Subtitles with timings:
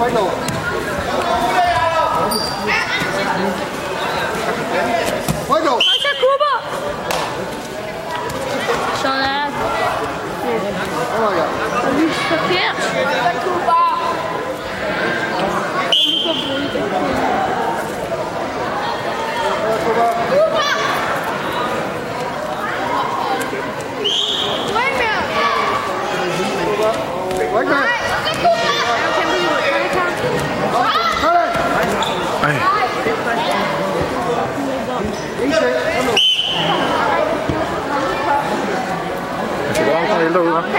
[0.00, 0.59] ファイト
[40.34, 40.72] đến đâu không?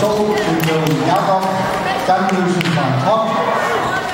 [0.00, 0.36] châu cùng
[0.68, 1.44] đường Gia Công,
[2.06, 3.33] Trăn Như Sinh Bản Thóc,